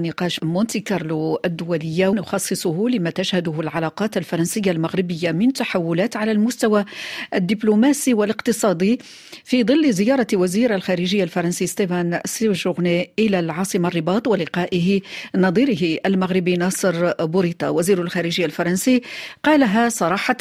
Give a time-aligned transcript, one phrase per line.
[0.00, 6.84] نقاش مونتي كارلو الدولية نخصصه لما تشهده العلاقات الفرنسية المغربية من تحولات على المستوى
[7.34, 8.98] الدبلوماسي والاقتصادي
[9.44, 15.00] في ظل زيارة وزير الخارجية الفرنسي ستيفان سيجورني إلى العاصمة الرباط ولقائه
[15.36, 19.02] نظيره المغربي ناصر بوريتا وزير الخارجية الفرنسي
[19.42, 20.36] قالها صراحة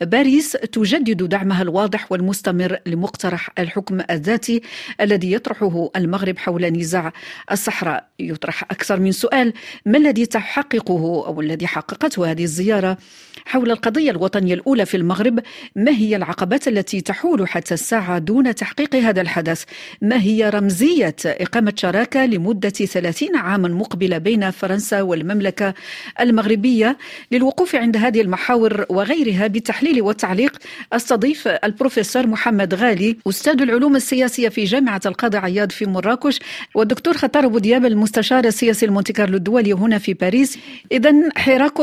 [0.00, 4.62] باريس تجدد دعمها الواضح والمستمر لمقترح الحكم الذاتي
[5.00, 7.12] الذي يطرحه المغرب حول نزاع
[7.52, 8.08] الصحراء.
[8.20, 9.52] يطرح أكثر من سؤال
[9.86, 12.98] ما الذي تحققه أو الذي حققته هذه الزيارة
[13.44, 15.40] حول القضية الوطنية الأولى في المغرب؟
[15.76, 19.64] ما هي العقبات التي تحول حتى الساعة دون تحقيق هذا الحدث؟
[20.02, 25.74] ما هي رمزية إقامة شراكة لمدة 30 عاما مقبلة بين فرنسا والمملكة
[26.20, 26.98] المغربية
[27.32, 30.58] للوقوف عند هذه المحاور وغيرها بالتحليل والتعليق
[30.92, 36.40] أستضيف البروفيسور محمد غالي أستاذ العلوم السياسية في جامعة القاضي عياض في مراكش
[36.74, 40.58] والدكتور خطار أبو دياب المستشار السياسي لمونتي كارلو الدولي هنا في باريس.
[40.92, 41.80] إذا حراك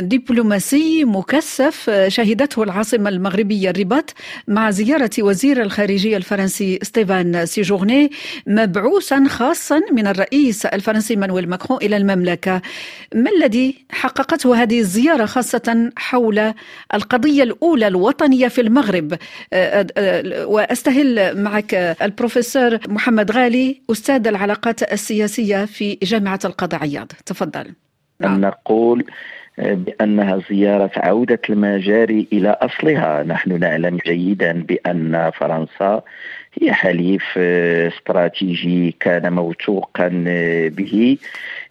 [0.00, 4.14] دبلوماسي مكثف شهدته العاصمة المغربية الرباط
[4.48, 8.10] مع زيارة وزير الخارجية الفرنسي ستيفان سيجورني
[8.46, 12.62] مبعوثا خاصا من الرئيس الفرنسي إيمانويل ماكرون إلى المملكة.
[13.14, 16.52] ما الذي حققته هذه الزيارة خاصة حول
[16.94, 19.18] القضية الأولى الوطنية في المغرب؟
[20.44, 27.74] وأستهل معك البروفيسور محمد غالي أستاذ العلاقات السياسية في جامعة القاضي عياض تفضل
[28.20, 28.40] نعم.
[28.40, 29.04] نقول
[29.58, 36.02] بأنها زيارة عودة المجاري إلى أصلها، نحن نعلم جيدا بأن فرنسا
[36.60, 40.08] هي حليف استراتيجي كان موثوقا
[40.68, 41.18] به.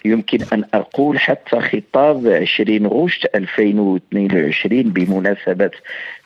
[0.06, 5.72] يمكن أن أقول حتى خطاب 20 غشت 2022 بمناسبة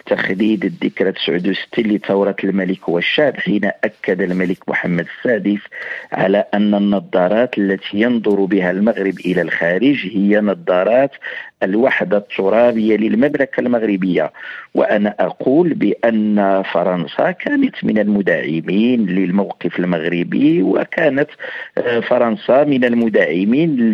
[0.05, 5.59] تخليد الذكرى 69 لثورة الملك والشعب حين أكد الملك محمد السادس
[6.11, 11.11] على أن النظارات التي ينظر بها المغرب إلى الخارج هي نظارات
[11.63, 14.31] الوحدة الترابية للمملكة المغربية.
[14.75, 21.29] وأنا أقول بأن فرنسا كانت من المدعمين للموقف المغربي وكانت
[21.77, 23.91] آه، فرنسا من المدعمين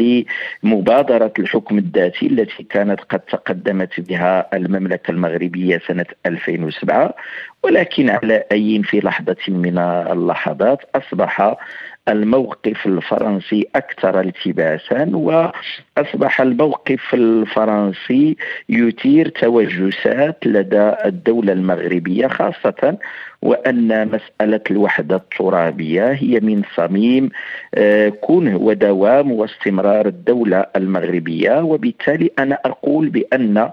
[0.64, 7.16] لمبادرة الحكم الذاتي التي كانت قد تقدمت بها المملكة المغربية سنة 2007
[7.63, 11.56] ولكن على أي في لحظة من اللحظات أصبح
[12.09, 18.38] الموقف الفرنسي أكثر التباسا وأصبح الموقف الفرنسي
[18.69, 22.97] يثير توجسات لدى الدولة المغربية خاصة
[23.41, 27.30] وأن مسألة الوحدة الترابية هي من صميم
[27.75, 31.63] آه، كونه ودوام واستمرار الدولة المغربية.
[31.63, 33.69] وبالتالي أنا أقول بأن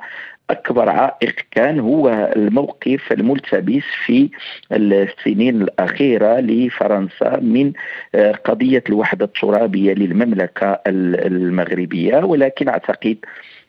[0.50, 4.31] أكبر عائق كان هو الموقف الملتبس في
[4.72, 7.72] السنين الأخيرة لفرنسا من
[8.15, 12.16] آه، قضية الوحدة الترابية للمملكة المغربية.
[12.16, 13.16] ولكن أعتقد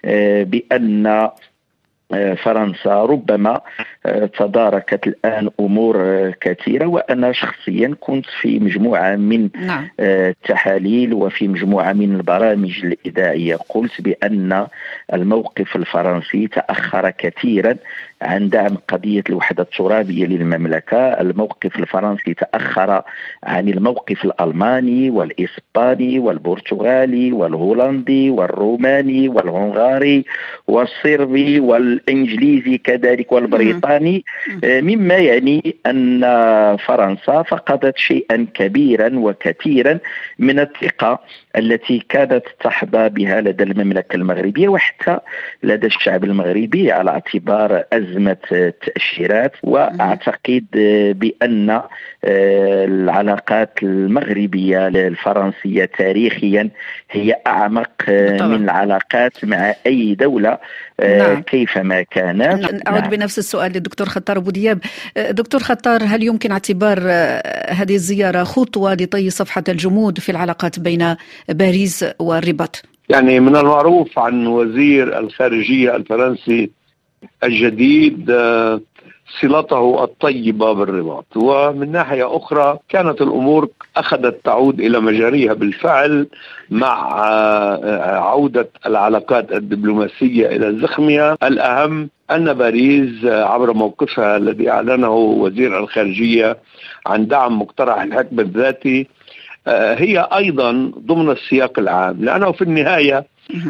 [0.06, 1.30] آه، بأن
[2.14, 3.62] آه، فرنسا ربما
[4.40, 9.90] تداركت الآن أمور آه، كثيرة وأنا شخصيا كنت في مجموعة من نعم.
[10.00, 13.56] التحاليل وفي مجموعة من البرامج الإذاعية.
[13.56, 14.68] قلت بأن
[15.14, 17.76] الموقف الفرنسي تأخر كثيرا
[18.22, 20.98] عن دعم قضية الوحدة الترابية للمملكة.
[20.98, 23.02] الموقف الفرنسي تأخر
[23.44, 30.26] عن الموقف الألماني والإسباني والبرتغالي والهولندي والروماني والهنغاري
[30.68, 33.95] والصربي والإنجليزي كذلك والبريطاني.
[34.64, 36.22] آه، مما يعني أن
[36.78, 40.00] فرنسا فقدت شيئا كبيرا وكثيرا
[40.40, 41.20] من الثقة
[41.58, 45.18] التي كانت تحظى بها لدى المملكة المغربية وحتى
[45.64, 50.66] لدى الشعب المغربي على اعتبار أزمة التأشيرات وأعتقد
[51.16, 56.70] بأن آه، العلاقات المغربية الفرنسية تاريخيا
[57.12, 60.58] هي أعمق آه، من العلاقات مع أي دولة
[61.02, 61.42] نعم.
[61.42, 62.42] كيفما كانت.
[62.88, 63.10] أعود نعم.
[63.10, 64.80] بنفس السؤال للدكتور خطار أبو دياب.
[65.30, 67.00] دكتور خطار هل يمكن اعتبار
[67.70, 71.16] هذه الزيارة خطوة لطي صفحة الجمود في العلاقات بين
[71.50, 76.72] باريس والرباط؟ يعني من المعروف عن وزير الخارجية الفرنسي
[77.44, 78.82] الجديد آه،
[79.42, 81.26] صلته الطيبة بالرباط.
[81.36, 86.28] ومن ناحية أخرى كانت الأمور أخذت تعود إلى مجاريها بالفعل
[86.70, 91.38] مع آه، عودة العلاقات الدبلوماسية إلى زخمها.
[91.44, 96.58] الأهم أن باريس آه، عبر موقفها الذي أعلنه وزير الخارجية
[97.08, 99.08] عن دعم مقترح الحكم الذاتي
[99.68, 102.18] هي أيضا ضمن السياق العام.
[102.20, 103.26] لأنه في النهاية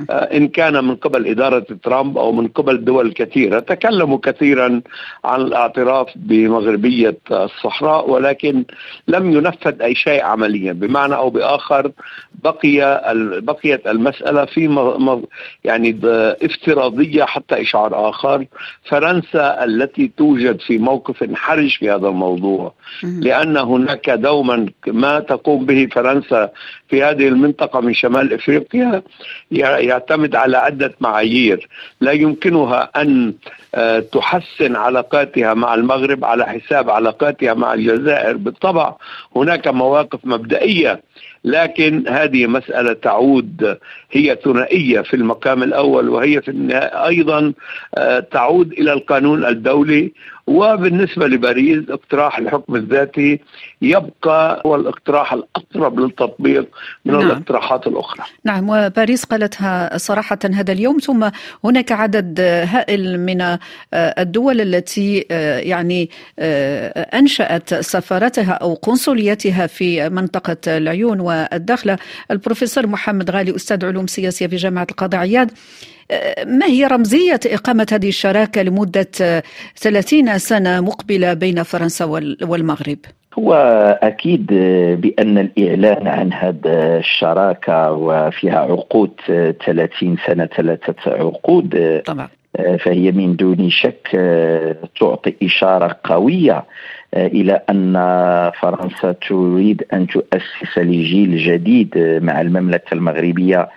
[0.10, 4.82] إن كان من قبل إدارة ترامب أو من قبل دول كثيرة تكلموا كثيرا
[5.26, 8.66] عن الاعتراف بمغربية الصحراء ولكن
[9.08, 11.92] لم ينفذ أي شيء عمليا بمعنى أو بآخر
[12.44, 13.02] بقي
[13.42, 14.66] بقيت المسألة في
[15.64, 16.00] يعني
[16.42, 18.46] افتراضية حتى إشعار آخر.
[18.90, 22.74] فرنسا التي توجد في موقف حرج في هذا الموضوع
[23.04, 26.50] لأن هناك دوما ما تقوم به فرنسا
[26.90, 29.02] في هذه المنطقة من شمال إفريقيا
[29.70, 31.68] يعتمد على عدة معايير
[32.02, 33.34] لا يمكنها أن
[33.76, 38.38] آه، تحسن علاقاتها مع المغرب على حساب علاقاتها مع الجزائر.
[38.38, 38.96] بالطبع
[39.36, 41.02] هناك مواقف مبدئية
[41.46, 43.78] لكن هذه مسألة تعود
[44.12, 47.54] هي ثنائية في المقام الأول وهي في النهاية أيضا
[47.98, 50.12] آه، تعود إلى القانون الدولي
[50.48, 53.40] وبالنسبة لباريس اقتراح الحكم الذاتي
[53.82, 56.68] يبقى هو الاقتراح الأقرب للتطبيق
[57.06, 57.22] من نعم.
[57.22, 61.30] الاقتراحات الأخرى نعم وباريس قالتها صراحة هذا اليوم ثم
[61.64, 63.60] هناك عدد هائل من آه،
[63.94, 66.10] الدول التي آه، يعني
[67.14, 71.98] أنشأت سفارتها أو قنصليتها في منطقة العيون والداخلة
[72.32, 75.52] البروفيسور محمد غالي أستاذ علوم سياسية في جامعة القاضي عياد
[76.46, 79.08] ما هي رمزية إقامة هذه الشراكة لمدة
[79.76, 82.06] 30 سنة مقبلة بين فرنسا
[82.42, 82.98] والمغرب؟
[83.40, 83.54] هو
[84.04, 84.46] أكيد
[85.02, 89.12] بأن الإعلان عن هذا الشراكة وفيها عقود
[89.66, 92.28] 30 سنة ثلاثة عقود طبعا
[92.80, 94.08] فهي من دون شك
[95.00, 96.66] تعطي إشارة قوية
[97.16, 97.94] إلى أن
[98.62, 103.70] فرنسا تريد أن تؤسس لجيل جديد مع المملكة المغربية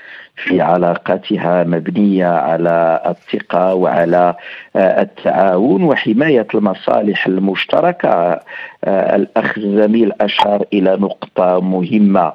[0.45, 4.35] في علاقاتها مبنية على الثقة وعلى
[4.77, 8.41] التعاون وحماية المصالح المشتركة.
[8.87, 12.33] الأخ زميل أشار إلى نقطة مهمة.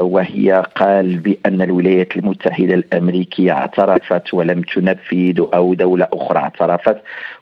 [0.00, 6.96] وهي قال بأن الولايات المتحدة الأمريكية اعترفت ولم تنفذ أو دولة أخرى اعترفت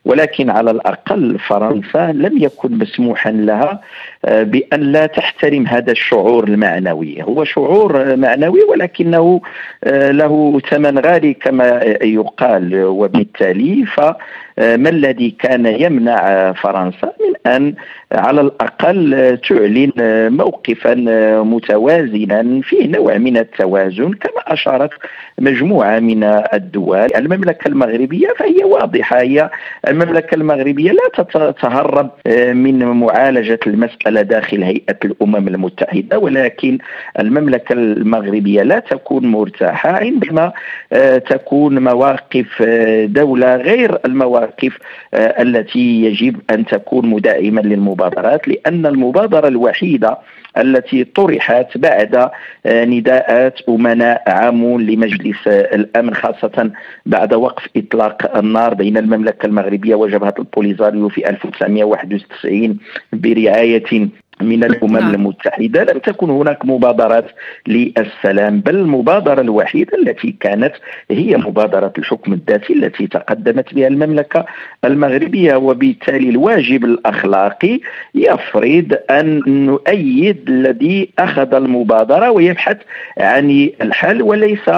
[0.05, 3.81] ولكن على الأقل فرنسا لم يكن مسموحا لها
[4.25, 7.23] آه، بأن لا تحترم هذا الشعور المعنوي.
[7.23, 9.41] هو شعور معنوي ولكنه
[9.85, 14.17] آه، له ثمن غالي كما يقال وبالتالي ف آه،
[14.59, 17.75] ما الذي كان يمنع فرنسا من أن
[18.13, 19.93] على الأقل تعلن
[20.37, 20.95] موقفا
[21.43, 24.91] متوازنا فيه نوع من التوازن كما أشارت
[25.39, 27.09] مجموعة من الدول.
[27.17, 29.51] المملكة المغربية فهي واضحة هي
[29.89, 36.79] المملكة المغربية لا تتهرب آه، من معالجة المسألة داخل هيئة الأمم المتحدة ولكن
[37.19, 40.53] المملكة المغربية لا تكون مرتاحة عندما
[40.93, 42.63] آه، تكون مواقف
[43.05, 44.79] دولة غير المواقف المواقف
[45.15, 50.19] آه، التي يجب أن تكون مدعما للمبادرات لأن المبادرة الوحيدة
[50.59, 52.31] التي طرحت بعد
[52.67, 56.71] آه، نداءات أمناء عامون لمجلس الأمن خاصة
[57.07, 62.79] بعد وقف إطلاق النار بين المملكة المغربية وجبهة البوليزاريو في 1991
[63.13, 64.09] برعاية
[64.43, 65.15] من الأمم نعم.
[65.15, 67.27] المتحدة لم تكن هناك مبادرات
[67.67, 70.73] للسلام بل المبادرة الوحيدة التي كانت
[71.11, 74.45] هي مبادرة الحكم الذاتي التي تقدمت بها المملكة
[74.85, 77.81] المغربية وبالتالي الواجب الأخلاقي
[78.15, 82.77] يفرض أن نؤيد الذي أخذ المبادرة ويبحث
[83.19, 84.71] عن الحل وليس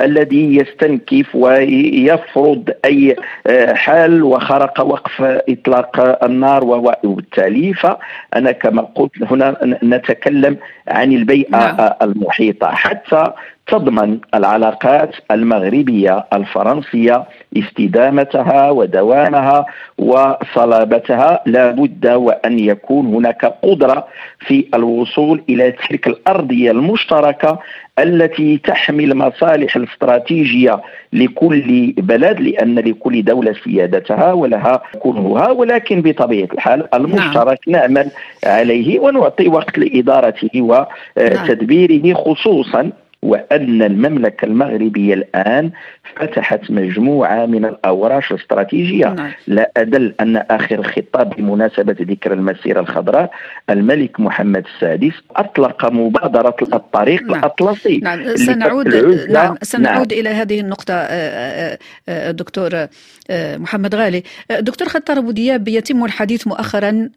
[0.00, 3.16] الذي يستنكف ويفرض أي
[3.46, 10.56] آه، حل وخرق وقف إطلاق النار وبالتالي فأنا كما قلت هنا نتكلم
[10.88, 11.90] عن البيئة نعم.
[12.02, 13.32] المحيطة حتى
[13.66, 17.24] تضمن العلاقات المغربية الفرنسية
[17.56, 19.66] استدامتها ودوامها
[19.98, 24.06] وصلابتها لا بد وأن يكون هناك قدرة
[24.46, 27.58] في الوصول إلى تلك الأرضية المشتركة
[27.98, 36.94] التي تحمي المصالح الاستراتيجية لكل بلد لأن لكل دولة سيادتها ولها كنهها ولكن بطبيعة الحال
[36.94, 37.80] المشترك نعم.
[37.80, 38.10] نعمل
[38.44, 40.62] عليه ونعطي وقت لإدارته
[41.16, 42.90] وتدبيره خصوصا
[43.22, 45.70] وأن المملكة المغربية الآن
[46.16, 49.32] فتحت مجموعة من الأوراش الاستراتيجية نعم.
[49.46, 53.30] لا أدل أن آخر خطاب بمناسبة ذكر المسيرة الخضراء
[53.70, 57.34] الملك محمد السادس أطلق مبادرة الطريق نعم.
[57.34, 58.88] الأطلسي نعم سنعود
[59.30, 60.20] نعم سنعود نعم.
[60.20, 62.86] إلى هذه النقطة آه، آه، آه، دكتور
[63.30, 64.22] محمد غالي
[64.60, 67.08] دكتور خطار أبو دياب يتم الحديث مؤخرا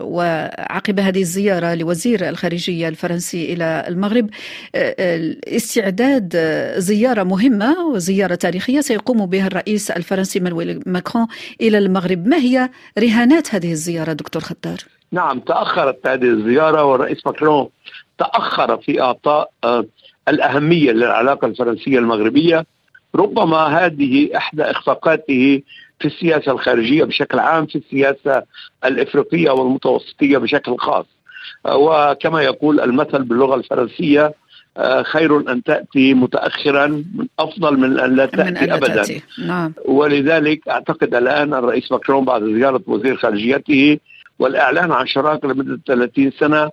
[0.00, 4.30] وعقب هذه الزيارة لوزير الخارجية الفرنسي إلى المغرب
[5.46, 6.36] استعداد
[6.76, 11.26] زيارة مهمة وزيارة تاريخية سيقوم بها الرئيس الفرنسي مانويل ماكرون
[11.60, 12.26] إلى المغرب.
[12.26, 14.78] ما هي رهانات هذه الزيارة دكتور خطار؟
[15.12, 17.68] نعم تأخرت هذه الزيارة والرئيس ماكرون
[18.18, 19.84] تأخر في إعطاء آه،
[20.28, 22.66] الأهمية للعلاقة الفرنسية المغربية.
[23.14, 25.62] ربما هذه إحدى إخفاقاته
[26.00, 28.42] في السياسة الخارجية بشكل عام في السياسة
[28.84, 31.06] الإفريقية والمتوسطية بشكل خاص.
[31.68, 34.34] وكما يقول المثل باللغة الفرنسية آه،
[35.02, 38.94] خير أن تأتي متاخرا من أفضل من أن لا تأتي من ابدا.
[38.94, 39.22] تأتي.
[39.46, 39.72] نعم.
[39.84, 43.98] ولذلك أعتقد الآن الرئيس ماكرون بعد زيارة وزير خارجيته
[44.38, 46.70] والإعلان عن شراكه لمدة 30 سنة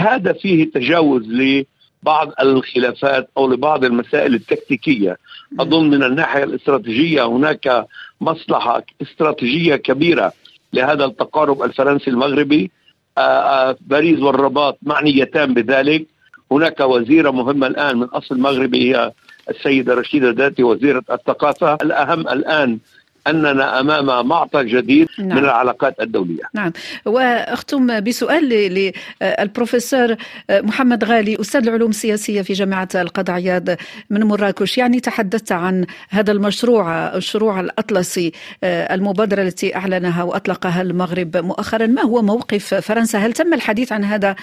[0.00, 5.16] هذا فيه تجاوز لبعض الخلافات أو لبعض المسائل التكتيكية.
[5.60, 7.86] أظن من الناحية الاستراتيجية هناك
[8.20, 10.32] مصلحة استراتيجية كبيرة
[10.72, 12.70] لهذا التقارب الفرنسي المغربي.
[13.18, 16.06] آه، آه، باريس والرباط معنيتان بذلك.
[16.52, 19.12] هناك وزيرة مهمة الآن من أصل مغربي هي
[19.50, 21.74] السيدة رشيدة داتي وزيرة الثقافة.
[21.74, 22.78] الأهم الآن
[23.26, 25.28] أننا أمام معطى جديد نعم.
[25.28, 26.42] من العلاقات الدولية.
[26.54, 26.72] نعم
[27.04, 28.48] وأختم بسؤال
[29.22, 30.16] للبروفيسور
[30.50, 33.68] محمد غالي أستاذ العلوم السياسية في جامعة القاضي عياض
[34.10, 38.32] من مراكش، يعني تحدثت عن هذا المشروع المشروع الأطلسي
[38.64, 44.36] المبادرة التي أعلنها وأطلقها المغرب مؤخرا، ما هو موقف فرنسا؟ هل تم الحديث عن هذا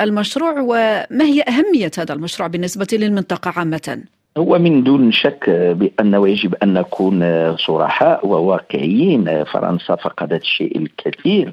[0.00, 4.02] المشروع وما هي أهمية هذا المشروع بالنسبة للمنطقة عامة؟
[4.36, 7.20] هو من دون شك بانه يجب أن نكون
[7.56, 9.44] صرحاء وواقعيين.
[9.44, 11.52] فرنسا فقدت الشيء الكثير.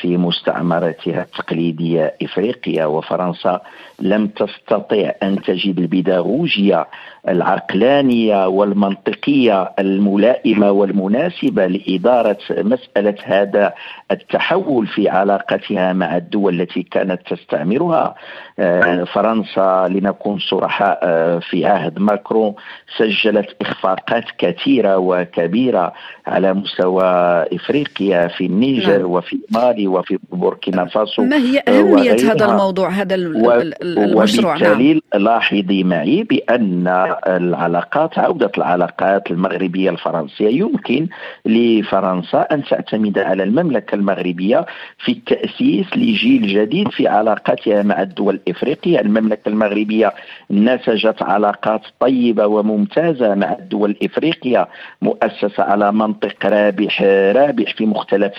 [0.00, 3.60] في مستعمرتها التقليدية إفريقيا وفرنسا
[4.00, 6.86] لم تستطع أن تجد البيداغوجيه
[7.28, 13.74] العقلانيه والمنطقية الملائمة والمناسبة لإدارة مسألة هذا
[14.10, 18.14] التحول في علاقتها مع الدول التي كانت تستعمرها
[18.58, 22.54] آه، فرنسا لنكون صرحاء آه، في عهد ماكرون
[22.96, 25.92] سجلت إخفاقات كثيرة وكبيرة
[26.26, 27.04] على مستوى
[27.52, 29.12] إفريقيا في النيجر نعم.
[29.50, 35.22] مالي وفي بوركينا فاسو ما هي اهميه هذا الموضوع هذا المشروع وبالتالي نعم.
[35.22, 36.88] لاحظي معي بأن
[37.26, 41.08] العلاقات عودة العلاقات المغربية الفرنسية يمكن
[41.46, 44.66] لفرنسا أن تعتمد على المملكة المغربية
[45.04, 50.12] في التأسيس لجيل جديد في علاقاتها مع الدول الإفريقية، المملكة المغربية
[50.50, 54.68] نسجت علاقات طيبة وممتازة مع الدول الإفريقية
[55.02, 58.32] مؤسسة على منطق رابح رابح في مختلف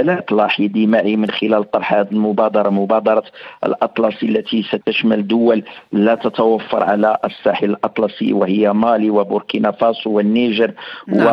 [0.00, 3.24] المجالات، لاحظي معي من خلال طرح هذه المبادرة مبادرة
[3.64, 10.72] الأطلسي التي ستشمل دول لا تتوفر على الساحل الأطلسي وهي مالي وبوركينا فاسو والنيجر.
[11.06, 11.26] نعم.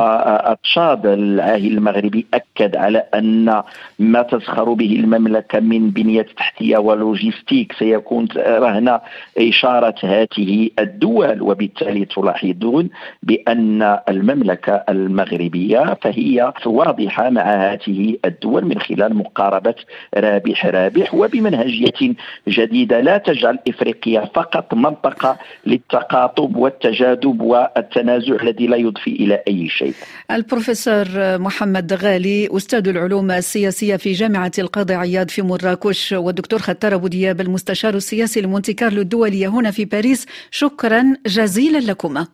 [0.52, 3.64] وتشاد العاهل المغربي أكد على أن
[4.00, 9.00] ما تزخر به المملكة من بنية تحتية ولوجيستيك سيكون رهن
[9.38, 11.42] إشارة هذه الدول.
[11.42, 12.90] وبالتالي تلاحظون
[13.24, 18.57] بأن المملكة المغربية فهي واضحة مع هذه الدول.
[18.66, 19.76] من خلال مقاربة
[20.16, 22.14] رابح رابح وبمنهجية
[22.48, 29.94] جديدة لا تجعل إفريقيا فقط منطقة للتقاطب والتجاذب والتنازع الذي لا يضفي إلى أي شيء.
[30.32, 31.06] البروفيسور
[31.38, 37.42] محمد غالي أستاذ العلوم السياسية في جامعة القاضي عياض في مراكش والدكتور ختار أبو دياب
[37.42, 42.26] المستشار السياسي لمونتي كارلو الدوليه هنا في باريس شكرا جزيلا لكما.